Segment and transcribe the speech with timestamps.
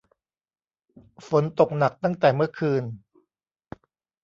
[1.29, 2.83] ฝนตกหนักตั้งแต่เมื่อคืน